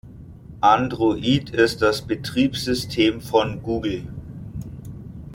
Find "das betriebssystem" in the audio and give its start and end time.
1.83-3.21